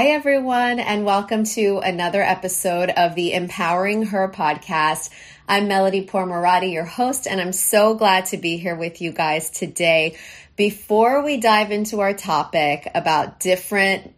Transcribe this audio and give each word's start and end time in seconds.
Hi, 0.00 0.12
everyone, 0.12 0.78
and 0.78 1.04
welcome 1.04 1.44
to 1.44 1.80
another 1.80 2.22
episode 2.22 2.88
of 2.88 3.14
the 3.14 3.34
Empowering 3.34 4.04
Her 4.04 4.30
podcast. 4.30 5.10
I'm 5.46 5.68
Melody 5.68 6.06
Pourmorady, 6.06 6.72
your 6.72 6.86
host, 6.86 7.26
and 7.26 7.38
I'm 7.38 7.52
so 7.52 7.94
glad 7.96 8.24
to 8.26 8.38
be 8.38 8.56
here 8.56 8.74
with 8.74 9.02
you 9.02 9.12
guys 9.12 9.50
today. 9.50 10.16
Before 10.56 11.22
we 11.22 11.36
dive 11.36 11.70
into 11.70 12.00
our 12.00 12.14
topic 12.14 12.90
about 12.94 13.40
different 13.40 14.14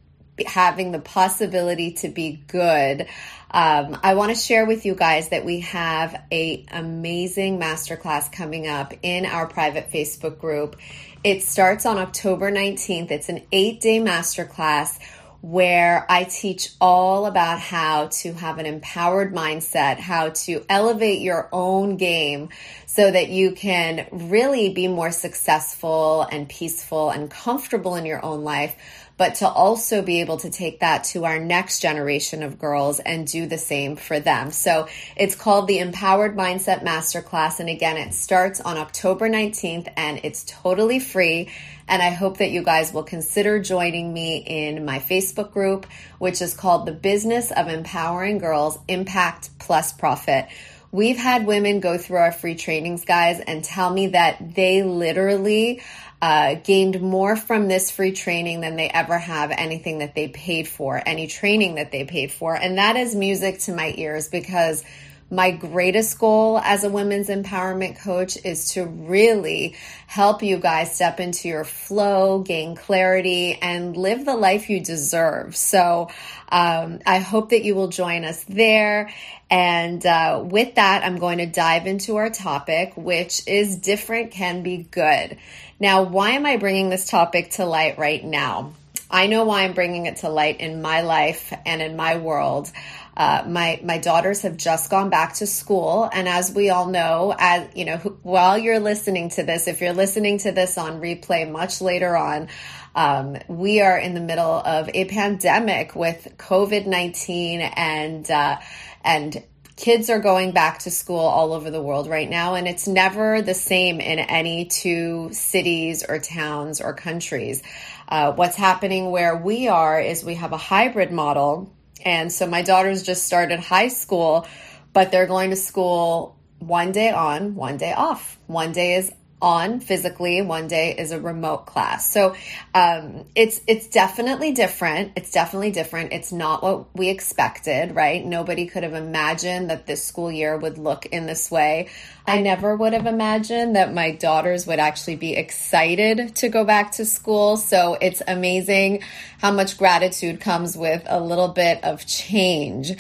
having 0.47 0.93
the 0.93 1.01
possibility 1.01 1.95
to 1.95 2.09
be 2.09 2.41
good, 2.47 3.09
um, 3.51 3.99
I 4.05 4.15
want 4.15 4.31
to 4.31 4.41
share 4.41 4.65
with 4.65 4.87
you 4.87 4.95
guys 4.95 5.31
that 5.31 5.45
we 5.45 5.61
have 5.63 6.15
a 6.31 6.65
amazing 6.71 7.59
masterclass 7.59 8.31
coming 8.31 8.69
up 8.69 8.95
in 9.03 9.27
our 9.27 9.49
private 9.49 9.91
Facebook 9.91 10.39
group. 10.39 10.77
It 11.25 11.43
starts 11.43 11.87
on 11.87 11.99
October 11.99 12.53
19th. 12.53 13.11
It's 13.11 13.29
an 13.29 13.43
eight 13.51 13.81
day 13.81 13.99
masterclass 13.99 15.01
where 15.43 16.07
I 16.09 16.23
teach 16.23 16.71
all 16.81 17.27
about 17.27 17.59
how 17.59 18.07
to 18.07 18.33
have 18.33 18.59
an 18.59 18.67
empowered 18.67 19.35
mindset, 19.35 19.99
how 19.99 20.31
to 20.31 20.65
elevate 20.69 21.21
your 21.21 21.49
own 21.53 21.97
game 21.97 22.49
so 22.87 23.11
that 23.11 23.29
you 23.29 23.51
can 23.51 24.07
really 24.13 24.73
be 24.73 24.87
more 24.87 25.11
successful 25.11 26.23
and 26.31 26.49
peaceful 26.49 27.11
and 27.11 27.29
comfortable 27.29 27.97
in 27.97 28.07
your 28.07 28.25
own 28.25 28.45
life 28.45 28.77
but 29.17 29.37
to 29.37 29.49
also 29.49 30.03
be 30.03 30.21
able 30.21 30.37
to 30.39 30.51
take 30.51 30.81
that 30.81 31.05
to 31.05 31.25
our 31.25 31.39
next 31.39 31.81
generation 31.81 32.43
of 32.43 32.59
girls 32.59 33.01
and 33.01 33.27
do 33.27 33.47
the 33.47 33.59
same 33.59 33.97
for 33.97 34.21
them. 34.21 34.51
So 34.51 34.89
it's 35.17 35.35
called 35.35 35.69
the 35.69 35.79
Empowered 35.79 36.37
Mindset 36.37 36.83
Masterclass. 36.83 37.61
And 37.61 37.69
again, 37.69 37.97
it 37.97 38.15
starts 38.15 38.61
on 38.61 38.77
October 38.77 39.29
19th 39.29 39.93
and 39.97 40.21
it's 40.23 40.45
totally 40.45 40.99
free. 40.99 41.51
And 41.89 42.01
I 42.01 42.11
hope 42.11 42.39
that 42.39 42.51
you 42.51 42.63
guys 42.63 42.93
will 42.93 43.03
consider 43.03 43.61
joining 43.61 44.13
me 44.13 44.39
in 44.39 44.85
my 44.85 44.99
Facebook 44.99 45.53
group, 45.53 45.87
which 46.19 46.41
is 46.41 46.55
called 46.55 46.87
The 46.87 46.93
Business 46.93 47.51
of 47.51 47.69
Empowering 47.69 48.39
Girls 48.39 48.79
Impact 48.89 49.51
Plus 49.59 49.93
Profit. 49.93 50.49
We've 50.93 51.17
had 51.17 51.47
women 51.47 51.81
go 51.81 51.97
through 51.97 52.19
our 52.19 52.33
free 52.33 52.55
trainings, 52.55 53.07
guys, 53.07 53.41
and 53.41 53.65
tell 53.65 53.91
me 53.91 54.09
that 54.09 54.55
they 54.55 54.83
literally 54.83 55.81
uh, 56.21 56.57
gained 56.63 57.01
more 57.01 57.35
from 57.35 57.67
this 57.67 57.91
free 57.91 58.13
training 58.13 58.61
than 58.61 58.77
they 58.77 58.91
ever 58.91 59.17
have 59.17 59.51
anything 59.51 59.99
that 60.01 60.15
they 60.15 60.29
paid 60.29 60.69
for, 60.69 61.03
any 61.05 61.27
training 61.29 61.77
that 61.77 61.93
they 61.93 62.05
paid 62.05 62.31
for. 62.31 62.55
And 62.55 62.77
that 62.77 62.97
is 62.97 63.15
music 63.15 63.59
to 63.61 63.75
my 63.75 63.95
ears 63.97 64.29
because 64.29 64.85
my 65.33 65.51
greatest 65.51 66.19
goal 66.19 66.59
as 66.59 66.85
a 66.85 66.91
women's 66.91 67.29
empowerment 67.29 67.99
coach 67.99 68.37
is 68.45 68.73
to 68.73 68.85
really 68.85 69.75
help 70.07 70.43
you 70.43 70.59
guys 70.59 70.95
step 70.95 71.21
into 71.21 71.49
your 71.49 71.65
flow, 71.65 72.41
gain 72.41 72.77
clarity, 72.77 73.59
and 73.63 73.97
live 73.97 74.27
the 74.27 74.37
life 74.37 74.69
you 74.69 74.79
deserve. 74.79 75.57
So 75.57 76.11
um, 76.51 77.01
I 77.07 77.19
hope 77.19 77.49
that 77.49 77.65
you 77.65 77.75
will 77.75 77.89
join 77.89 78.27
us 78.27 78.45
there. 78.45 79.11
And 79.51 80.05
uh, 80.05 80.43
with 80.45 80.75
that, 80.75 81.03
I'm 81.03 81.17
going 81.17 81.39
to 81.39 81.47
dive 81.47 81.87
into 81.87 82.17
our 82.17 82.29
topic, 82.29 82.93
which 82.95 83.49
is 83.49 83.77
different 83.77 84.33
can 84.33 84.63
be 84.63 84.87
good. 84.91 85.39
Now, 85.81 86.03
why 86.03 86.33
am 86.33 86.45
I 86.45 86.59
bringing 86.59 86.91
this 86.91 87.09
topic 87.09 87.53
to 87.53 87.65
light 87.65 87.99
right 87.99 88.23
now? 88.23 88.75
I 89.13 89.27
know 89.27 89.45
why 89.45 89.65
I'm 89.65 89.75
bringing 89.75 90.07
it 90.07 90.17
to 90.19 90.31
light 90.31 90.61
in 90.61 90.81
my 90.81 91.03
life 91.03 91.53
and 91.67 91.83
in 91.83 91.97
my 91.97 92.17
world. 92.17 92.73
Uh, 93.15 93.45
my 93.47 93.79
my 93.85 93.99
daughters 93.99 94.43
have 94.43 94.57
just 94.57 94.91
gone 94.91 95.11
back 95.11 95.35
to 95.35 95.47
school, 95.47 96.09
and 96.13 96.27
as 96.27 96.53
we 96.55 96.71
all 96.71 96.87
know, 96.87 97.35
as 97.39 97.69
you 97.75 97.85
know, 97.85 97.99
while 98.23 98.57
you're 98.57 98.81
listening 98.81 99.29
to 99.29 99.43
this, 99.43 99.69
if 99.69 99.81
you're 99.81 99.93
listening 99.93 100.39
to 100.39 100.53
this 100.53 100.79
on 100.79 101.01
replay 101.01 101.51
much 101.51 101.83
later 101.83 102.17
on, 102.17 102.49
um, 102.95 103.37
we 103.49 103.83
are 103.83 103.99
in 103.99 104.15
the 104.15 104.21
middle 104.21 104.55
of 104.55 104.89
a 104.95 105.05
pandemic 105.05 105.95
with 105.95 106.35
COVID 106.39 106.87
nineteen 106.87 107.61
and 107.61 108.31
uh, 108.31 108.57
and 109.05 109.43
kids 109.77 110.09
are 110.09 110.21
going 110.21 110.53
back 110.53 110.79
to 110.79 110.91
school 110.91 111.21
all 111.21 111.53
over 111.53 111.71
the 111.71 111.83
world 111.83 112.07
right 112.07 112.31
now, 112.31 112.55
and 112.55 112.67
it's 112.67 112.89
never 112.89 113.43
the 113.43 113.55
same 113.55 114.01
in 114.01 114.21
any 114.21 114.65
two 114.65 115.29
cities 115.33 116.03
or 116.09 116.19
towns 116.19 116.81
or 116.81 116.95
countries. 116.95 117.63
Uh, 118.09 118.33
what's 118.33 118.57
happening 118.57 119.11
where 119.11 119.37
we 119.37 119.69
are 119.69 120.01
is 120.01 120.25
we 120.25 120.35
have 120.37 120.53
a 120.53 120.59
hybrid 120.59 121.11
model 121.11 121.75
and 122.05 122.33
so 122.33 122.47
my 122.47 122.63
daughters 122.63 123.03
just 123.03 123.25
started 123.25 123.61
high 123.61 123.89
school, 123.89 124.47
but 124.93 125.11
they're 125.11 125.27
going 125.27 125.51
to 125.51 125.57
school 125.57 126.39
one 126.59 126.93
day 126.93 127.11
on, 127.11 127.55
one 127.55 127.77
day 127.77 127.93
off. 127.93 128.39
One 128.47 128.73
day 128.73 128.95
is 128.95 129.13
on 129.43 129.81
physically 129.81 130.41
one 130.41 130.69
day 130.69 130.95
is 130.97 131.11
a 131.11 131.21
remote 131.21 131.67
class. 131.67 132.11
So 132.11 132.35
um, 132.75 133.27
it's 133.35 133.61
it's 133.67 133.89
definitely 133.89 134.53
different. 134.53 135.13
It's 135.17 135.33
definitely 135.33 135.73
different. 135.73 136.13
It's 136.13 136.33
not 136.33 136.63
what 136.63 136.97
we 136.97 137.09
expected 137.09 137.83
right? 137.95 138.25
Nobody 138.25 138.67
could 138.67 138.83
have 138.83 138.95
imagined 138.95 139.71
that 139.71 139.87
this 139.87 140.05
school 140.05 140.31
year 140.31 140.57
would 140.57 140.79
look 140.79 141.07
in 141.07 141.27
this 141.27 141.51
way. 141.51 141.89
I 142.27 142.41
never 142.41 142.77
would 142.77 142.93
have 142.93 143.07
imagined 143.07 143.75
that 143.75 143.93
my 143.93 144.13
daughters 144.13 144.67
would 144.67 144.79
actually 144.79 145.17
be 145.17 145.35
excited 145.35 146.37
to 146.37 146.49
go 146.49 146.65
back 146.65 146.93
to 146.93 147.05
school. 147.05 147.57
So 147.57 147.99
it's 148.01 148.23
amazing 148.27 149.03
how 149.39 149.51
much 149.51 149.77
gratitude 149.77 150.41
comes 150.41 150.77
with 150.77 151.03
a 151.07 151.21
little 151.21 151.49
bit 151.49 151.83
of 151.83 152.07
change. 152.07 152.93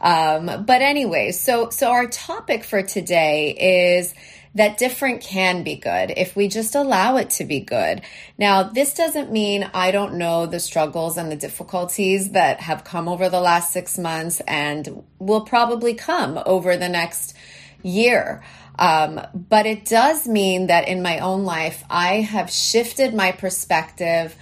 Um, 0.00 0.64
but 0.64 0.80
anyway 0.80 1.32
so 1.32 1.70
so 1.70 1.90
our 1.90 2.06
topic 2.06 2.62
for 2.62 2.84
today 2.84 3.96
is 3.98 4.14
that 4.58 4.76
different 4.76 5.20
can 5.20 5.62
be 5.62 5.76
good 5.76 6.12
if 6.16 6.34
we 6.34 6.48
just 6.48 6.74
allow 6.74 7.16
it 7.16 7.30
to 7.30 7.44
be 7.44 7.60
good. 7.60 8.02
Now, 8.36 8.64
this 8.64 8.92
doesn't 8.92 9.30
mean 9.30 9.70
I 9.72 9.92
don't 9.92 10.14
know 10.14 10.46
the 10.46 10.58
struggles 10.58 11.16
and 11.16 11.30
the 11.30 11.36
difficulties 11.36 12.32
that 12.32 12.60
have 12.60 12.82
come 12.82 13.08
over 13.08 13.28
the 13.28 13.40
last 13.40 13.72
six 13.72 13.96
months 13.96 14.42
and 14.48 15.04
will 15.20 15.42
probably 15.42 15.94
come 15.94 16.40
over 16.44 16.76
the 16.76 16.88
next 16.88 17.34
year. 17.84 18.42
Um, 18.80 19.20
but 19.32 19.64
it 19.66 19.84
does 19.84 20.26
mean 20.26 20.66
that 20.66 20.88
in 20.88 21.02
my 21.02 21.20
own 21.20 21.44
life, 21.44 21.84
I 21.88 22.20
have 22.20 22.50
shifted 22.50 23.14
my 23.14 23.30
perspective 23.30 24.34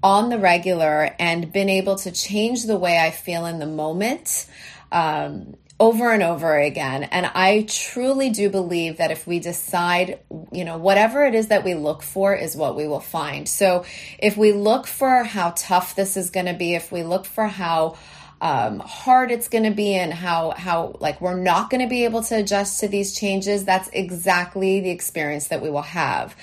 on 0.00 0.28
the 0.28 0.38
regular 0.38 1.10
and 1.18 1.52
been 1.52 1.68
able 1.68 1.96
to 1.96 2.12
change 2.12 2.66
the 2.66 2.78
way 2.78 3.00
I 3.00 3.10
feel 3.10 3.46
in 3.46 3.58
the 3.58 3.66
moment. 3.66 4.46
Um, 4.92 5.56
over 5.78 6.10
and 6.10 6.22
over 6.22 6.58
again. 6.58 7.04
And 7.04 7.26
I 7.26 7.66
truly 7.68 8.30
do 8.30 8.48
believe 8.48 8.96
that 8.96 9.10
if 9.10 9.26
we 9.26 9.40
decide, 9.40 10.20
you 10.50 10.64
know, 10.64 10.78
whatever 10.78 11.24
it 11.24 11.34
is 11.34 11.48
that 11.48 11.64
we 11.64 11.74
look 11.74 12.02
for 12.02 12.34
is 12.34 12.56
what 12.56 12.76
we 12.76 12.88
will 12.88 13.00
find. 13.00 13.46
So 13.46 13.84
if 14.18 14.36
we 14.36 14.52
look 14.52 14.86
for 14.86 15.22
how 15.22 15.52
tough 15.54 15.94
this 15.94 16.16
is 16.16 16.30
going 16.30 16.46
to 16.46 16.54
be, 16.54 16.74
if 16.74 16.90
we 16.90 17.02
look 17.02 17.26
for 17.26 17.46
how 17.46 17.96
um, 18.40 18.80
hard 18.80 19.30
it's 19.30 19.48
going 19.48 19.64
to 19.64 19.70
be 19.70 19.94
and 19.94 20.12
how 20.12 20.50
how 20.50 20.96
like 21.00 21.20
we're 21.20 21.38
not 21.38 21.70
going 21.70 21.80
to 21.80 21.88
be 21.88 22.04
able 22.04 22.22
to 22.24 22.36
adjust 22.36 22.80
to 22.80 22.88
these 22.88 23.18
changes 23.18 23.64
that's 23.64 23.88
exactly 23.94 24.80
the 24.80 24.90
experience 24.90 25.48
that 25.48 25.62
we 25.62 25.70
will 25.70 25.80
have 25.80 26.36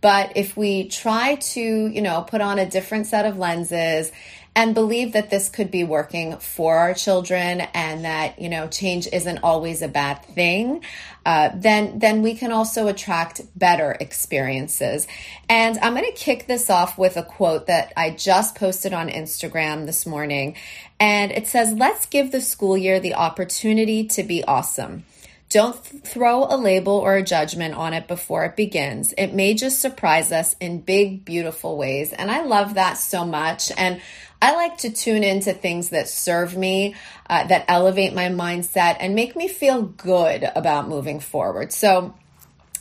but 0.00 0.36
if 0.36 0.56
we 0.56 0.88
try 0.88 1.34
to 1.34 1.60
you 1.60 2.00
know 2.00 2.22
put 2.22 2.40
on 2.40 2.58
a 2.58 2.64
different 2.64 3.06
set 3.06 3.26
of 3.26 3.36
lenses 3.36 4.10
and 4.56 4.74
believe 4.74 5.12
that 5.12 5.30
this 5.30 5.48
could 5.48 5.70
be 5.70 5.82
working 5.82 6.36
for 6.38 6.76
our 6.76 6.94
children 6.94 7.60
and 7.74 8.04
that 8.04 8.40
you 8.40 8.48
know 8.48 8.68
change 8.68 9.08
isn't 9.12 9.38
always 9.38 9.82
a 9.82 9.88
bad 9.88 10.24
thing 10.24 10.82
uh, 11.26 11.50
then 11.54 11.98
then 11.98 12.22
we 12.22 12.34
can 12.34 12.52
also 12.52 12.86
attract 12.86 13.40
better 13.58 13.96
experiences. 13.98 15.06
And 15.48 15.78
i'm 15.78 15.94
going 15.94 16.04
to 16.04 16.12
kick 16.12 16.46
this 16.46 16.70
off 16.70 16.98
with 16.98 17.16
a 17.16 17.22
quote 17.22 17.66
that 17.66 17.92
i 17.96 18.10
just 18.10 18.54
posted 18.54 18.92
on 18.92 19.08
instagram 19.08 19.86
this 19.86 20.06
morning 20.06 20.56
and 21.00 21.32
it 21.32 21.46
says 21.46 21.72
let's 21.72 22.06
give 22.06 22.32
the 22.32 22.40
school 22.40 22.76
year 22.76 23.00
the 23.00 23.14
opportunity 23.14 24.06
to 24.08 24.22
be 24.22 24.44
awesome 24.44 25.04
don't 25.50 25.82
th- 25.84 26.02
throw 26.02 26.44
a 26.44 26.56
label 26.56 26.94
or 26.94 27.16
a 27.16 27.22
judgment 27.22 27.74
on 27.74 27.92
it 27.92 28.08
before 28.08 28.44
it 28.44 28.56
begins. 28.56 29.14
It 29.16 29.34
may 29.34 29.54
just 29.54 29.80
surprise 29.80 30.32
us 30.32 30.56
in 30.60 30.80
big, 30.80 31.24
beautiful 31.24 31.76
ways. 31.76 32.12
And 32.12 32.30
I 32.30 32.42
love 32.42 32.74
that 32.74 32.94
so 32.94 33.24
much. 33.24 33.70
And 33.76 34.00
I 34.42 34.54
like 34.54 34.78
to 34.78 34.90
tune 34.90 35.24
into 35.24 35.52
things 35.52 35.90
that 35.90 36.08
serve 36.08 36.56
me, 36.56 36.96
uh, 37.30 37.46
that 37.46 37.64
elevate 37.68 38.14
my 38.14 38.28
mindset, 38.28 38.96
and 39.00 39.14
make 39.14 39.36
me 39.36 39.48
feel 39.48 39.82
good 39.82 40.50
about 40.54 40.88
moving 40.88 41.20
forward. 41.20 41.72
So, 41.72 42.14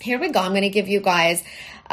here 0.02 0.20
we 0.20 0.30
go. 0.30 0.42
I'm 0.42 0.52
going 0.52 0.64
to 0.64 0.70
give 0.70 0.90
you 0.90 1.00
guys 1.00 1.42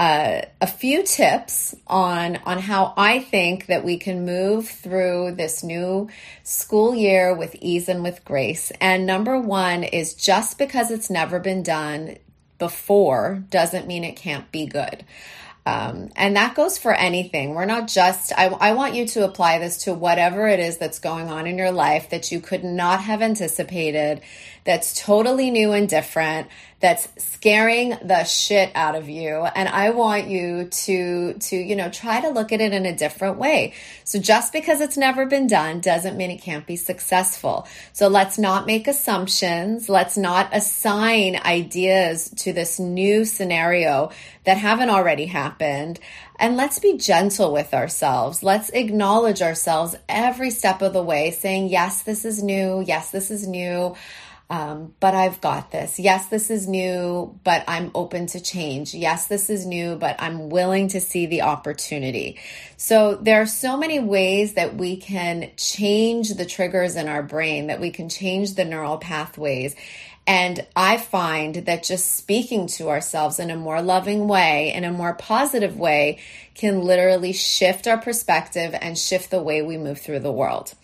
uh, 0.01 0.41
a 0.63 0.67
few 0.67 1.03
tips 1.03 1.77
on 1.87 2.37
on 2.47 2.59
how 2.59 2.95
I 2.97 3.19
think 3.19 3.67
that 3.67 3.85
we 3.85 3.99
can 3.99 4.25
move 4.25 4.67
through 4.67 5.33
this 5.33 5.63
new 5.63 6.09
school 6.43 6.95
year 6.95 7.35
with 7.35 7.55
ease 7.57 7.87
and 7.87 8.03
with 8.03 8.25
grace. 8.25 8.73
And 8.81 9.05
number 9.05 9.39
one 9.39 9.85
is 9.85 10.15
just 10.15 10.57
because 10.57 10.91
it's 10.91 11.11
never 11.11 11.39
been 11.39 11.63
done 11.63 12.17
before 12.59 13.45
doesn't 13.51 13.87
mean 13.87 14.05
it 14.05 14.17
can't 14.17 14.51
be 14.51 14.65
good. 14.65 15.05
Um, 15.67 16.11
and 16.17 16.35
that 16.37 16.55
goes 16.55 16.79
for 16.79 16.95
anything. 16.95 17.55
We're 17.55 17.67
not 17.67 17.87
just, 17.87 18.33
I, 18.37 18.47
I 18.47 18.73
want 18.73 18.95
you 18.95 19.07
to 19.09 19.25
apply 19.25 19.59
this 19.59 19.85
to 19.85 19.93
whatever 19.93 20.49
it 20.49 20.59
is 20.59 20.79
that's 20.79 20.99
going 20.99 21.29
on 21.29 21.47
in 21.47 21.59
your 21.59 21.71
life 21.71 22.09
that 22.11 22.33
you 22.33 22.41
could 22.41 22.65
not 22.65 23.03
have 23.03 23.21
anticipated, 23.21 24.23
that's 24.71 24.95
totally 24.95 25.51
new 25.51 25.73
and 25.73 25.89
different 25.89 26.47
that's 26.79 27.09
scaring 27.19 27.91
the 28.05 28.23
shit 28.23 28.71
out 28.77 28.95
of 28.95 29.09
you 29.09 29.45
and 29.57 29.69
i 29.69 29.91
want 29.91 30.29
you 30.29 30.67
to 30.67 31.35
to 31.35 31.57
you 31.57 31.75
know 31.75 31.91
try 31.91 32.21
to 32.21 32.29
look 32.29 32.53
at 32.53 32.61
it 32.61 32.73
in 32.73 32.87
a 32.87 32.95
different 32.95 33.37
way 33.37 33.75
so 34.05 34.21
just 34.21 34.53
because 34.53 34.81
it's 34.81 34.97
never 34.97 35.27
been 35.27 35.49
done 35.49 35.81
doesn't 35.81 36.17
mean 36.17 36.31
it 36.31 36.41
can't 36.41 36.69
be 36.69 36.77
successful 36.77 37.67
so 37.93 38.07
let's 38.07 38.39
not 38.39 38.65
make 38.65 38.87
assumptions 38.87 39.89
let's 39.89 40.17
not 40.17 40.49
assign 40.53 41.35
ideas 41.45 42.31
to 42.31 42.53
this 42.53 42.79
new 42.79 43.25
scenario 43.25 44.09
that 44.45 44.57
haven't 44.57 44.89
already 44.89 45.27
happened 45.27 45.99
and 46.39 46.57
let's 46.57 46.79
be 46.79 46.97
gentle 46.97 47.53
with 47.53 47.75
ourselves. 47.75 48.43
Let's 48.43 48.71
acknowledge 48.71 49.43
ourselves 49.43 49.95
every 50.09 50.51
step 50.51 50.81
of 50.81 50.95
the 50.95 51.03
way, 51.03 51.33
saying, 51.33 51.69
Yes, 51.69 52.01
this 52.01 52.25
is 52.25 52.43
new. 52.43 52.81
Yes, 52.81 53.11
this 53.11 53.31
is 53.31 53.47
new. 53.47 53.95
Um, 54.51 54.95
but 54.99 55.15
I've 55.15 55.41
got 55.41 55.71
this. 55.71 56.01
Yes, 56.01 56.27
this 56.27 56.51
is 56.51 56.67
new, 56.67 57.39
but 57.45 57.63
I'm 57.69 57.93
open 57.95 58.27
to 58.27 58.41
change. 58.41 58.95
Yes, 58.95 59.29
this 59.29 59.49
is 59.49 59.65
new, 59.65 59.95
but 59.95 60.17
I'm 60.19 60.51
willing 60.51 60.89
to 60.89 61.01
see 61.01 61.27
the 61.27 61.43
opportunity. 61.43 62.37
So 62.77 63.15
there 63.15 63.41
are 63.41 63.47
so 63.47 63.77
many 63.77 64.01
ways 64.01 64.55
that 64.55 64.75
we 64.75 64.97
can 64.97 65.53
change 65.57 66.31
the 66.31 66.45
triggers 66.45 66.97
in 66.97 67.07
our 67.07 67.23
brain, 67.23 67.69
that 67.69 67.81
we 67.81 67.93
can 67.93 68.09
change 68.09 68.55
the 68.55 68.65
neural 68.65 68.99
pathways. 68.99 69.77
And 70.27 70.67
I 70.75 70.97
find 70.97 71.55
that 71.55 71.85
just 71.85 72.17
speaking 72.17 72.67
to 72.69 72.89
ourselves 72.89 73.39
in 73.39 73.51
a 73.51 73.57
more 73.57 73.81
loving 73.81 74.27
way, 74.27 74.73
in 74.73 74.83
a 74.83 74.93
more 74.93 75.15
positive 75.15 75.79
way, 75.79 76.19
can 76.55 76.83
literally 76.83 77.33
shift 77.33 77.87
our 77.87 77.99
perspective 77.99 78.75
and 78.81 78.99
shift 78.99 79.31
the 79.31 79.43
way 79.43 79.63
we 79.63 79.79
move 79.79 80.01
through 80.01 80.21
the 80.21 80.33
world. 80.33 80.75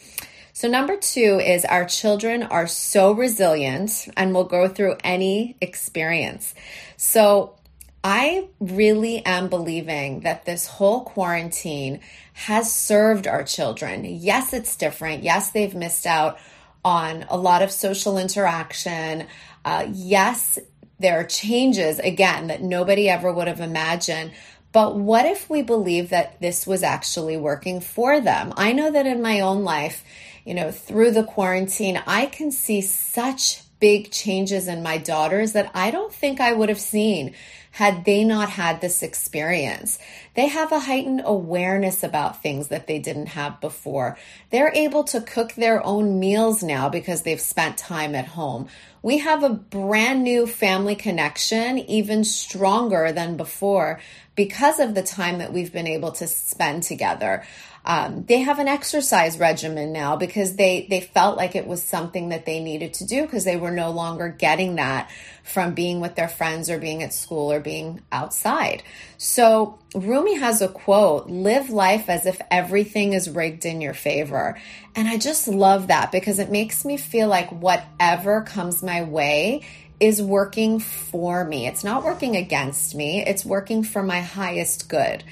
So, 0.57 0.69
number 0.69 0.97
two 0.97 1.39
is 1.39 1.67
our 1.67 1.85
children 1.85 2.43
are 2.43 2.67
so 2.67 3.13
resilient 3.13 4.09
and 4.17 4.33
will 4.33 4.45
go 4.45 4.69
through 4.69 4.97
any 5.05 5.55
experience. 5.61 6.55
So, 6.97 7.57
I 8.03 8.49
really 8.59 9.23
am 9.27 9.51
believing 9.51 10.21
that 10.21 10.47
this 10.47 10.67
whole 10.67 11.03
quarantine 11.03 12.01
has 12.33 12.75
served 12.75 13.27
our 13.27 13.45
children. 13.45 14.07
Yes, 14.07 14.55
it's 14.55 14.77
different. 14.77 15.25
Yes, 15.25 15.51
they've 15.51 15.75
missed 15.75 16.07
out 16.07 16.39
on 16.83 17.27
a 17.29 17.37
lot 17.37 17.61
of 17.61 17.71
social 17.71 18.17
interaction. 18.17 19.27
Uh, 19.63 19.89
yes, 19.93 20.59
there 20.99 21.21
are 21.21 21.25
changes 21.25 21.99
again 21.99 22.47
that 22.47 22.63
nobody 22.63 23.11
ever 23.11 23.31
would 23.31 23.47
have 23.47 23.61
imagined. 23.61 24.33
But 24.73 24.97
what 24.97 25.27
if 25.27 25.51
we 25.51 25.61
believe 25.61 26.09
that 26.09 26.41
this 26.41 26.67
was 26.67 26.83
actually 26.83 27.37
working 27.37 27.81
for 27.81 28.23
them? 28.23 28.55
I 28.57 28.73
know 28.73 28.91
that 28.91 29.07
in 29.07 29.21
my 29.21 29.41
own 29.41 29.65
life, 29.65 30.03
you 30.47 30.55
know, 30.55 30.71
through 30.71 31.11
the 31.11 31.25
quarantine, 31.25 32.01
I 32.07 32.27
can 32.27 32.53
see 32.53 32.81
such 32.81 33.63
big 33.81 34.11
changes 34.11 34.69
in 34.69 34.83
my 34.83 34.97
daughters 34.97 35.53
that 35.53 35.71
I 35.75 35.91
don't 35.91 36.13
think 36.13 36.41
I 36.41 36.53
would 36.53 36.69
have 36.69 36.81
seen 36.81 37.35
had 37.73 38.07
they 38.07 38.25
not 38.25 38.49
had 38.49 38.81
this 38.81 39.03
experience. 39.03 39.99
They 40.35 40.47
have 40.47 40.73
a 40.73 40.81
heightened 40.81 41.21
awareness 41.27 42.03
about 42.03 42.43
things 42.43 42.69
that 42.69 42.87
they 42.87 42.99
didn't 42.99 43.27
have 43.27 43.61
before. 43.61 44.17
They're 44.49 44.73
able 44.73 45.05
to 45.05 45.21
cook 45.21 45.53
their 45.53 45.85
own 45.85 46.19
meals 46.19 46.63
now 46.63 46.89
because 46.89 47.21
they've 47.23 47.41
spent 47.41 47.77
time 47.77 48.15
at 48.15 48.29
home. 48.29 48.69
We 49.03 49.19
have 49.19 49.43
a 49.43 49.51
brand 49.51 50.25
new 50.25 50.47
family 50.47 50.95
connection, 50.95 51.79
even 51.79 52.25
stronger 52.25 53.13
than 53.13 53.37
before, 53.37 54.01
because 54.37 54.81
of 54.81 54.95
the 54.95 55.03
time 55.03 55.39
that 55.39 55.53
we've 55.53 55.73
been 55.73 55.87
able 55.87 56.13
to 56.13 56.27
spend 56.27 56.83
together. 56.83 57.45
Um, 57.89 58.25
they 58.25 58.41
have 58.41 58.59
an 58.59 58.67
exercise 58.67 59.39
regimen 59.39 59.93
now 59.93 60.17
because 60.17 60.57
they 60.57 60.89
they 60.91 61.01
felt 61.01 61.37
like 61.37 61.55
it 61.55 61.69
was 61.69 61.83
something 61.83 62.31
that 62.31 62.45
they 62.45 62.59
needed 62.59 62.95
to 62.95 63.07
do 63.07 63.23
because 63.23 63.45
they 63.45 63.57
were 63.57 63.71
no 63.71 63.93
longer 63.93 64.29
getting 64.29 64.75
that 64.75 65.09
from 65.45 65.73
being 65.73 66.01
with 66.01 66.17
their 66.17 66.29
friends 66.29 66.69
or 66.69 66.79
being 66.81 67.05
at 67.05 67.15
school 67.15 67.53
or 67.53 67.61
being 67.61 68.01
outside. 68.11 68.83
So 69.19 69.79
Rumi 69.95 70.35
has 70.35 70.61
a 70.61 70.69
quote, 70.69 71.29
live 71.29 71.71
life 71.71 72.11
as 72.11 72.27
if 72.27 72.41
everything 72.51 73.13
is 73.13 73.31
rigged 73.31 73.65
in 73.65 73.81
your 73.81 73.95
favor. 73.95 74.61
And 74.97 75.07
I 75.07 75.17
just 75.17 75.47
love 75.47 75.87
that 75.87 76.11
because 76.11 76.41
it 76.41 76.51
makes 76.51 76.85
me 76.85 76.97
feel 76.97 77.29
like 77.29 77.51
whatever 77.51 78.43
comes 78.43 78.83
my 78.83 79.05
way 79.05 79.63
is 80.01 80.21
working 80.21 80.81
for 80.81 81.45
me. 81.45 81.67
It's 81.67 81.85
not 81.85 82.05
working 82.05 82.35
against 82.35 82.95
me. 82.95 83.25
It's 83.25 83.45
working 83.45 83.85
for 83.85 84.03
my 84.03 84.21
highest 84.21 84.89
good. 84.89 85.23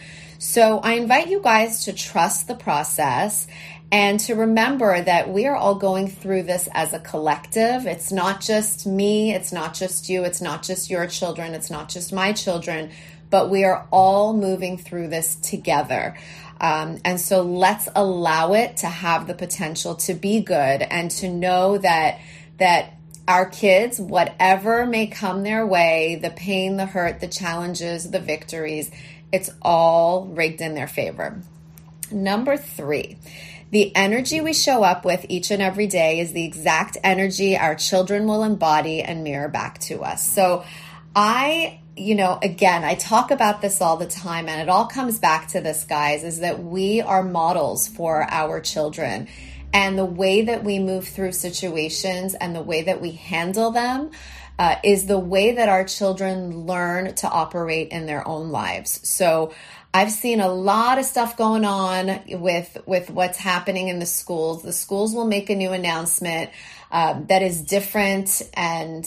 So 0.44 0.78
I 0.80 0.92
invite 0.92 1.30
you 1.30 1.40
guys 1.40 1.86
to 1.86 1.94
trust 1.94 2.48
the 2.48 2.54
process 2.54 3.46
and 3.90 4.20
to 4.20 4.34
remember 4.34 5.00
that 5.00 5.32
we 5.32 5.46
are 5.46 5.56
all 5.56 5.74
going 5.74 6.06
through 6.06 6.42
this 6.42 6.68
as 6.74 6.92
a 6.92 6.98
collective. 6.98 7.86
It's 7.86 8.12
not 8.12 8.42
just 8.42 8.86
me, 8.86 9.32
it's 9.32 9.54
not 9.54 9.72
just 9.72 10.10
you, 10.10 10.22
it's 10.22 10.42
not 10.42 10.62
just 10.62 10.90
your 10.90 11.06
children, 11.06 11.54
it's 11.54 11.70
not 11.70 11.88
just 11.88 12.12
my 12.12 12.34
children, 12.34 12.90
but 13.30 13.48
we 13.48 13.64
are 13.64 13.88
all 13.90 14.34
moving 14.34 14.76
through 14.76 15.08
this 15.08 15.34
together. 15.36 16.14
Um, 16.60 17.00
and 17.06 17.18
so 17.18 17.40
let's 17.40 17.88
allow 17.96 18.52
it 18.52 18.76
to 18.78 18.86
have 18.86 19.26
the 19.26 19.34
potential 19.34 19.94
to 19.94 20.12
be 20.12 20.42
good 20.42 20.82
and 20.82 21.10
to 21.12 21.30
know 21.30 21.78
that 21.78 22.20
that 22.58 22.98
our 23.26 23.46
kids, 23.46 23.98
whatever 23.98 24.86
may 24.86 25.06
come 25.06 25.42
their 25.42 25.66
way, 25.66 26.18
the 26.20 26.30
pain, 26.30 26.76
the 26.76 26.86
hurt, 26.86 27.20
the 27.20 27.28
challenges, 27.28 28.10
the 28.10 28.20
victories, 28.20 28.90
it's 29.32 29.50
all 29.62 30.26
rigged 30.26 30.60
in 30.60 30.74
their 30.74 30.86
favor. 30.86 31.40
Number 32.10 32.56
three, 32.56 33.16
the 33.70 33.94
energy 33.96 34.40
we 34.40 34.52
show 34.52 34.84
up 34.84 35.04
with 35.04 35.26
each 35.28 35.50
and 35.50 35.62
every 35.62 35.86
day 35.86 36.20
is 36.20 36.32
the 36.32 36.44
exact 36.44 36.96
energy 37.02 37.56
our 37.56 37.74
children 37.74 38.26
will 38.26 38.44
embody 38.44 39.02
and 39.02 39.24
mirror 39.24 39.48
back 39.48 39.78
to 39.80 40.02
us. 40.04 40.24
So 40.24 40.64
I 41.16 41.80
you 41.96 42.14
know, 42.14 42.38
again, 42.42 42.82
I 42.82 42.94
talk 42.94 43.30
about 43.30 43.62
this 43.62 43.80
all 43.80 43.96
the 43.96 44.06
time, 44.06 44.48
and 44.48 44.60
it 44.60 44.68
all 44.68 44.86
comes 44.86 45.18
back 45.18 45.48
to 45.48 45.60
this, 45.60 45.84
guys, 45.84 46.24
is 46.24 46.40
that 46.40 46.62
we 46.62 47.00
are 47.00 47.22
models 47.22 47.86
for 47.86 48.26
our 48.30 48.60
children. 48.60 49.28
And 49.74 49.98
the 49.98 50.04
way 50.04 50.42
that 50.42 50.62
we 50.62 50.78
move 50.78 51.08
through 51.08 51.32
situations 51.32 52.34
and 52.34 52.54
the 52.54 52.62
way 52.62 52.82
that 52.82 53.00
we 53.02 53.10
handle 53.10 53.72
them 53.72 54.12
uh, 54.56 54.76
is 54.84 55.06
the 55.06 55.18
way 55.18 55.52
that 55.52 55.68
our 55.68 55.84
children 55.84 56.60
learn 56.60 57.14
to 57.16 57.28
operate 57.28 57.88
in 57.88 58.06
their 58.06 58.26
own 58.26 58.50
lives. 58.50 59.06
So 59.06 59.52
I've 59.92 60.12
seen 60.12 60.40
a 60.40 60.48
lot 60.48 60.98
of 60.98 61.04
stuff 61.04 61.36
going 61.36 61.64
on 61.64 62.20
with 62.28 62.78
with 62.86 63.10
what's 63.10 63.38
happening 63.38 63.88
in 63.88 63.98
the 63.98 64.06
schools. 64.06 64.62
The 64.62 64.72
schools 64.72 65.12
will 65.12 65.26
make 65.26 65.50
a 65.50 65.56
new 65.56 65.72
announcement 65.72 66.50
um, 66.92 67.26
that 67.26 67.42
is 67.42 67.60
different, 67.62 68.42
and 68.54 69.04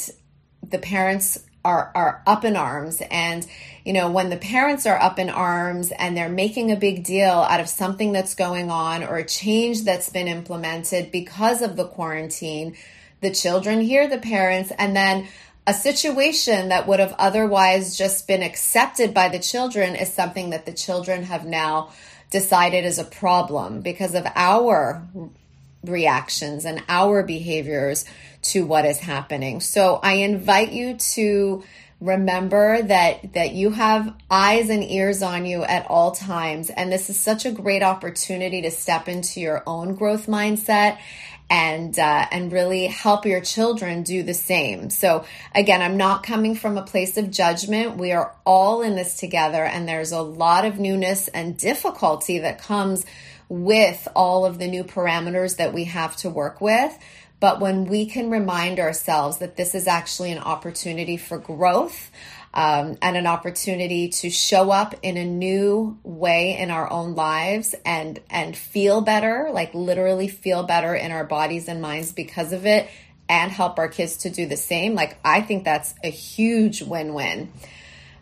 the 0.62 0.80
parents 0.80 1.40
are 1.64 1.92
are 1.96 2.24
up 2.28 2.44
in 2.44 2.56
arms. 2.56 3.02
And 3.10 3.48
you 3.88 3.94
know, 3.94 4.12
when 4.12 4.30
the 4.30 4.36
parents 4.36 4.86
are 4.86 5.02
up 5.02 5.18
in 5.18 5.30
arms 5.30 5.94
and 5.94 6.18
they're 6.18 6.28
making 6.28 6.74
a 6.74 6.76
big 6.76 7.06
deal 7.06 7.32
out 7.32 7.62
of 7.62 7.70
something 7.70 8.12
that's 8.12 8.36
going 8.36 8.70
on 8.70 9.02
or 9.02 9.16
a 9.16 9.26
change 9.26 9.86
that's 9.86 10.10
been 10.10 10.28
implemented 10.28 11.10
because 11.10 11.62
of 11.62 11.78
the 11.78 11.88
quarantine 11.88 12.76
the 13.22 13.32
children 13.32 13.80
hear 13.80 14.10
the 14.10 14.18
parents, 14.18 14.74
and 14.78 14.94
then 14.94 15.28
a 15.66 15.74
situation 15.74 16.68
that 16.68 16.86
would 16.86 17.00
have 17.00 17.16
otherwise 17.18 17.98
just 17.98 18.28
been 18.28 18.44
accepted 18.44 19.14
by 19.14 19.30
the 19.30 19.40
children 19.40 19.96
is 19.96 20.12
something 20.12 20.50
that 20.50 20.66
the 20.66 20.74
children 20.74 21.24
have 21.24 21.46
now 21.46 21.90
decided 22.30 22.84
is 22.84 23.00
a 23.00 23.06
problem 23.06 23.82
because 23.82 24.16
of 24.16 24.28
our 24.36 25.02
reactions 25.84 26.66
and 26.66 26.84
our 26.90 27.24
behaviors 27.24 28.04
to 28.42 28.66
what 28.66 28.86
is 28.86 29.00
happening. 29.00 29.62
So 29.62 29.96
I 30.04 30.16
invite 30.16 30.74
you 30.74 30.98
to 30.98 31.64
remember 32.00 32.82
that 32.84 33.34
that 33.34 33.54
you 33.54 33.72
have 33.72 34.14
eyes 34.30 34.70
and 34.70 34.84
ears 34.84 35.24
on 35.24 35.46
you 35.46 35.64
at 35.64 35.86
all 35.88 36.12
times 36.12 36.70
and 36.70 36.92
this 36.92 37.10
is 37.10 37.20
such 37.20 37.44
a 37.44 37.52
great 37.52 37.82
opportunity 37.82 38.62
to 38.62 38.70
step 38.70 39.08
into 39.08 39.42
your 39.42 39.64
own 39.66 39.96
growth 39.96 40.28
mindset 40.28 40.98
and 41.50 41.98
uh, 41.98 42.28
and 42.32 42.52
really 42.52 42.88
help 42.88 43.26
your 43.26 43.42
children 43.42 44.04
do 44.04 44.24
the 44.24 44.34
same. 44.34 44.90
So 44.90 45.26
again, 45.56 45.82
I'm 45.82 45.98
not 45.98 46.24
coming 46.24 46.56
from 46.56 46.78
a 46.78 46.84
place 46.84 47.18
of 47.18 47.32
judgment. 47.32 47.98
We 47.98 48.12
are 48.12 48.36
all 48.46 48.82
in 48.82 48.96
this 48.96 49.18
together, 49.18 49.64
and 49.64 49.88
there's 49.88 50.12
a 50.12 50.22
lot 50.22 50.66
of 50.66 50.80
newness 50.80 51.28
and 51.30 51.58
difficulty 51.58 52.40
that 52.40 52.60
comes 52.60 53.06
with 53.50 54.08
all 54.14 54.46
of 54.46 54.60
the 54.60 54.68
new 54.68 54.84
parameters 54.84 55.58
that 55.58 55.74
we 55.74 55.86
have 55.86 56.18
to 56.18 56.30
work 56.30 56.60
with. 56.60 56.98
But 57.40 57.60
when 57.60 57.86
we 57.86 58.08
can 58.08 58.30
remind 58.30 58.80
ourselves 58.80 59.38
that 59.38 59.58
this 59.58 59.76
is 59.76 59.88
actually 59.88 60.32
an 60.32 60.40
opportunity 60.40 61.18
for 61.18 61.38
growth, 61.38 62.10
um, 62.54 62.98
and 63.02 63.16
an 63.16 63.28
opportunity 63.28 64.10
to 64.10 64.32
show 64.32 64.72
up 64.72 64.96
in 65.04 65.16
a 65.18 65.26
new 65.26 66.00
way 66.04 66.58
in 66.58 66.72
our 66.72 66.92
own 66.92 67.14
lives 67.14 67.76
and 67.86 68.20
and 68.30 68.58
feel 68.58 69.02
better, 69.02 69.50
like 69.54 69.74
literally 69.76 70.28
feel 70.28 70.64
better 70.64 70.96
in 70.96 71.12
our 71.12 71.24
bodies 71.24 71.68
and 71.68 71.82
minds 71.82 72.12
because 72.12 72.54
of 72.54 72.66
it, 72.66 72.90
and 73.30 73.52
help 73.52 73.78
our 73.78 73.88
kids 73.88 74.18
to 74.18 74.32
do 74.32 74.48
the 74.48 74.58
same. 74.58 74.96
Like 74.96 75.20
I 75.24 75.42
think 75.42 75.66
that's 75.66 75.94
a 76.04 76.10
huge 76.10 76.82
win-win. 76.82 77.52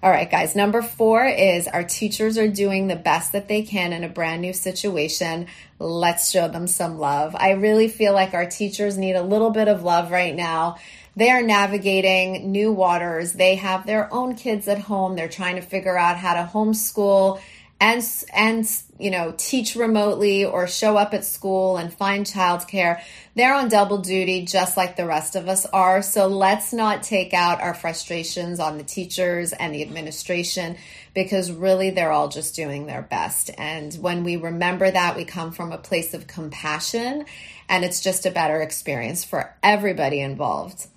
All 0.06 0.12
right, 0.12 0.30
guys. 0.30 0.56
Number 0.56 0.84
four 0.84 1.26
is 1.26 1.68
our 1.68 1.84
teachers 1.84 2.38
are 2.38 2.48
doing 2.48 2.86
the 2.86 2.96
best 2.96 3.32
that 3.32 3.48
they 3.48 3.64
can 3.64 3.92
in 3.92 4.04
a 4.04 4.08
brand 4.08 4.40
new 4.40 4.54
situation. 4.54 5.48
Let's 5.80 6.30
show 6.30 6.48
them 6.48 6.68
some 6.68 7.00
love. 7.00 7.36
I 7.36 7.54
really 7.54 7.88
feel 7.88 8.14
like 8.14 8.36
our 8.36 8.46
teachers 8.46 9.00
need 9.00 9.16
a 9.16 9.24
little 9.24 9.50
bit 9.50 9.68
of 9.68 9.82
love 9.82 10.12
right 10.12 10.36
now 10.36 10.78
they 11.18 11.30
are 11.32 11.42
navigating 11.42 12.52
new 12.52 12.74
waters. 12.74 13.34
They 13.34 13.56
have 13.56 13.86
their 13.86 14.14
own 14.14 14.36
kids 14.36 14.68
at 14.68 14.80
home. 14.80 15.16
They're 15.16 15.30
trying 15.30 15.56
to 15.56 15.62
figure 15.62 15.98
out 15.98 16.18
how 16.18 16.34
to 16.34 16.50
homeschool 16.52 17.40
and 17.80 18.04
and 18.34 18.68
you 18.98 19.12
know 19.12 19.34
teach 19.38 19.76
remotely 19.76 20.46
or 20.46 20.68
show 20.68 20.98
up 20.98 21.14
at 21.14 21.26
school 21.26 21.78
and 21.78 21.94
find 21.94 22.26
childcare 22.26 23.02
they're 23.36 23.54
on 23.54 23.68
double 23.68 23.98
duty 23.98 24.46
just 24.46 24.78
like 24.78 24.96
the 24.96 25.06
rest 25.06 25.36
of 25.36 25.50
us 25.50 25.66
are. 25.66 26.02
So 26.02 26.28
let's 26.28 26.72
not 26.72 27.04
take 27.04 27.34
out 27.34 27.62
our 27.62 27.74
frustrations 27.74 28.62
on 28.62 28.78
the 28.78 28.84
teachers 28.84 29.52
and 29.52 29.76
the 29.76 29.82
administration 29.82 30.78
because 31.14 31.52
really 31.52 31.90
they're 31.90 32.14
all 32.14 32.30
just 32.30 32.56
doing 32.56 32.86
their 32.86 33.02
best. 33.02 33.52
And 33.58 33.94
when 33.96 34.24
we 34.24 34.38
remember 34.38 34.90
that 34.90 35.18
we 35.18 35.26
come 35.26 35.52
from 35.52 35.74
a 35.74 35.78
place 35.78 36.14
of 36.14 36.28
compassion 36.28 37.26
and 37.68 37.84
it's 37.84 38.00
just 38.00 38.26
a 38.26 38.32
better 38.32 38.62
experience 38.62 39.26
for 39.26 39.54
everybody 39.62 40.22
involved 40.22 40.88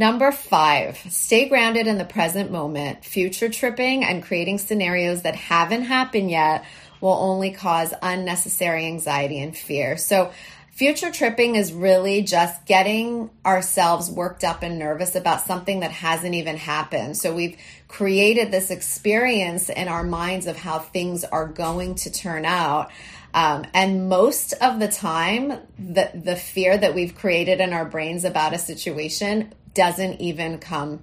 Number 0.00 0.32
five, 0.32 0.96
stay 1.10 1.46
grounded 1.46 1.86
in 1.86 1.98
the 1.98 2.06
present 2.06 2.50
moment. 2.50 3.04
Future 3.04 3.50
tripping 3.50 4.02
and 4.02 4.22
creating 4.22 4.56
scenarios 4.56 5.20
that 5.22 5.34
haven't 5.34 5.82
happened 5.82 6.30
yet 6.30 6.64
will 7.02 7.12
only 7.12 7.50
cause 7.50 7.92
unnecessary 8.00 8.86
anxiety 8.86 9.38
and 9.42 9.54
fear. 9.54 9.98
So, 9.98 10.32
future 10.70 11.10
tripping 11.12 11.56
is 11.56 11.74
really 11.74 12.22
just 12.22 12.64
getting 12.64 13.28
ourselves 13.44 14.10
worked 14.10 14.42
up 14.42 14.62
and 14.62 14.78
nervous 14.78 15.16
about 15.16 15.42
something 15.42 15.80
that 15.80 15.90
hasn't 15.90 16.34
even 16.34 16.56
happened. 16.56 17.18
So, 17.18 17.34
we've 17.34 17.58
created 17.86 18.50
this 18.50 18.70
experience 18.70 19.68
in 19.68 19.86
our 19.86 20.02
minds 20.02 20.46
of 20.46 20.56
how 20.56 20.78
things 20.78 21.24
are 21.24 21.46
going 21.46 21.96
to 21.96 22.10
turn 22.10 22.46
out. 22.46 22.90
Um, 23.34 23.66
and 23.74 24.08
most 24.08 24.54
of 24.54 24.80
the 24.80 24.88
time, 24.88 25.50
the, 25.78 26.10
the 26.14 26.36
fear 26.36 26.78
that 26.78 26.94
we've 26.94 27.14
created 27.14 27.60
in 27.60 27.74
our 27.74 27.84
brains 27.84 28.24
about 28.24 28.54
a 28.54 28.58
situation 28.58 29.52
doesn't 29.74 30.20
even 30.20 30.58
come 30.58 31.02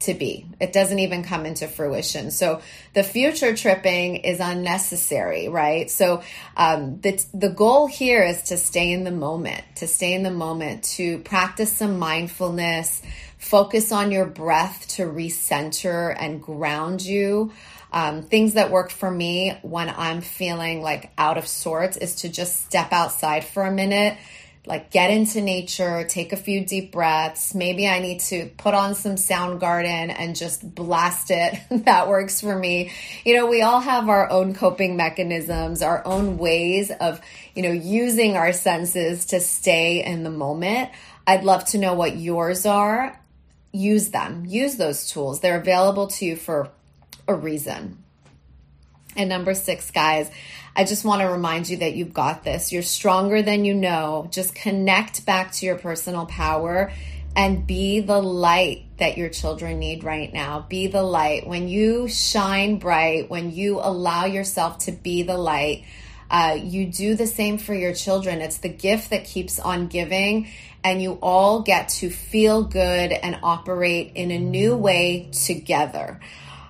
to 0.00 0.14
be. 0.14 0.46
It 0.60 0.72
doesn't 0.72 0.98
even 0.98 1.22
come 1.22 1.46
into 1.46 1.66
fruition. 1.66 2.30
So 2.30 2.60
the 2.92 3.02
future 3.02 3.56
tripping 3.56 4.16
is 4.16 4.40
unnecessary, 4.40 5.48
right? 5.48 5.90
So 5.90 6.22
um, 6.56 7.00
the 7.00 7.24
the 7.32 7.48
goal 7.48 7.86
here 7.86 8.22
is 8.22 8.42
to 8.44 8.56
stay 8.56 8.92
in 8.92 9.04
the 9.04 9.10
moment, 9.10 9.62
to 9.76 9.86
stay 9.86 10.14
in 10.14 10.22
the 10.22 10.30
moment, 10.30 10.84
to 10.96 11.18
practice 11.18 11.72
some 11.72 11.98
mindfulness, 11.98 13.02
focus 13.38 13.92
on 13.92 14.12
your 14.12 14.26
breath 14.26 14.86
to 14.88 15.04
recenter 15.04 16.14
and 16.18 16.42
ground 16.42 17.02
you. 17.02 17.52
Um, 17.92 18.22
things 18.22 18.54
that 18.54 18.72
work 18.72 18.90
for 18.90 19.08
me 19.10 19.56
when 19.62 19.88
I'm 19.88 20.20
feeling 20.20 20.82
like 20.82 21.12
out 21.16 21.38
of 21.38 21.46
sorts 21.46 21.96
is 21.96 22.16
to 22.16 22.28
just 22.28 22.64
step 22.66 22.92
outside 22.92 23.44
for 23.44 23.64
a 23.64 23.70
minute 23.70 24.18
like 24.66 24.90
get 24.90 25.10
into 25.10 25.42
nature, 25.42 26.04
take 26.04 26.32
a 26.32 26.36
few 26.36 26.64
deep 26.64 26.92
breaths. 26.92 27.54
Maybe 27.54 27.86
I 27.86 27.98
need 27.98 28.20
to 28.20 28.50
put 28.56 28.72
on 28.72 28.94
some 28.94 29.16
Soundgarden 29.16 30.14
and 30.16 30.34
just 30.34 30.74
blast 30.74 31.30
it. 31.30 31.58
that 31.84 32.08
works 32.08 32.40
for 32.40 32.56
me. 32.56 32.90
You 33.24 33.36
know, 33.36 33.46
we 33.46 33.60
all 33.60 33.80
have 33.80 34.08
our 34.08 34.30
own 34.30 34.54
coping 34.54 34.96
mechanisms, 34.96 35.82
our 35.82 36.06
own 36.06 36.38
ways 36.38 36.90
of, 36.90 37.20
you 37.54 37.62
know, 37.62 37.72
using 37.72 38.36
our 38.36 38.52
senses 38.52 39.26
to 39.26 39.40
stay 39.40 40.02
in 40.02 40.24
the 40.24 40.30
moment. 40.30 40.90
I'd 41.26 41.44
love 41.44 41.64
to 41.66 41.78
know 41.78 41.94
what 41.94 42.16
yours 42.16 42.64
are. 42.64 43.20
Use 43.72 44.10
them. 44.10 44.44
Use 44.46 44.76
those 44.76 45.10
tools. 45.10 45.40
They're 45.40 45.60
available 45.60 46.06
to 46.06 46.24
you 46.24 46.36
for 46.36 46.70
a 47.28 47.34
reason. 47.34 48.03
And 49.16 49.28
number 49.28 49.54
six, 49.54 49.90
guys, 49.90 50.30
I 50.76 50.84
just 50.84 51.04
want 51.04 51.22
to 51.22 51.28
remind 51.28 51.68
you 51.68 51.78
that 51.78 51.94
you've 51.94 52.14
got 52.14 52.42
this. 52.42 52.72
You're 52.72 52.82
stronger 52.82 53.42
than 53.42 53.64
you 53.64 53.74
know. 53.74 54.28
Just 54.30 54.54
connect 54.54 55.24
back 55.24 55.52
to 55.52 55.66
your 55.66 55.76
personal 55.76 56.26
power 56.26 56.92
and 57.36 57.66
be 57.66 58.00
the 58.00 58.20
light 58.20 58.84
that 58.98 59.18
your 59.18 59.28
children 59.28 59.78
need 59.78 60.04
right 60.04 60.32
now. 60.32 60.66
Be 60.68 60.86
the 60.86 61.02
light. 61.02 61.46
When 61.46 61.68
you 61.68 62.08
shine 62.08 62.78
bright, 62.78 63.30
when 63.30 63.52
you 63.52 63.80
allow 63.80 64.24
yourself 64.24 64.78
to 64.80 64.92
be 64.92 65.22
the 65.22 65.36
light, 65.38 65.84
uh, 66.30 66.58
you 66.60 66.86
do 66.86 67.14
the 67.14 67.26
same 67.26 67.58
for 67.58 67.74
your 67.74 67.92
children. 67.92 68.40
It's 68.40 68.58
the 68.58 68.68
gift 68.68 69.10
that 69.10 69.24
keeps 69.24 69.58
on 69.58 69.88
giving, 69.88 70.48
and 70.82 71.02
you 71.02 71.18
all 71.22 71.62
get 71.62 71.88
to 71.90 72.10
feel 72.10 72.62
good 72.62 73.12
and 73.12 73.38
operate 73.42 74.12
in 74.14 74.30
a 74.30 74.38
new 74.38 74.76
way 74.76 75.28
together. 75.32 76.20